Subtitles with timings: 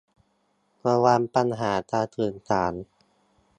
[0.87, 2.73] ระวังปัญหาการสื่อสาร